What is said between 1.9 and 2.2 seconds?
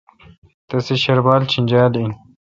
این۔